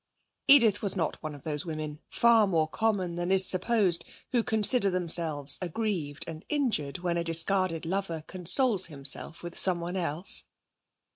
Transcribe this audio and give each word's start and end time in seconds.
Edith 0.47 0.81
was 0.81 0.95
not 0.95 1.21
one 1.21 1.35
of 1.35 1.43
those 1.43 1.63
women, 1.63 1.99
far 2.09 2.47
more 2.47 2.67
common 2.67 3.17
than 3.17 3.31
is 3.31 3.45
supposed, 3.45 4.03
who 4.31 4.41
consider 4.41 4.89
themselves 4.89 5.59
aggrieved 5.61 6.23
and 6.27 6.43
injured 6.49 6.97
when 6.97 7.17
a 7.17 7.23
discarded 7.23 7.85
lover 7.85 8.23
consoles 8.25 8.87
himself 8.87 9.43
with 9.43 9.55
someone 9.55 9.95
else. 9.95 10.45